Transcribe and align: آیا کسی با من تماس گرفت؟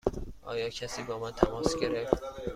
آیا 0.43 0.69
کسی 0.69 1.03
با 1.03 1.19
من 1.19 1.31
تماس 1.31 1.75
گرفت؟ 1.79 2.21